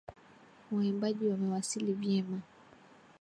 Waimbaji 0.71 1.27
wamewasili 1.29 1.93
vyema 1.93 2.39